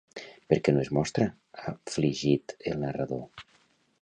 [0.53, 1.27] Per què no es mostra
[1.75, 3.49] afligit el narrador?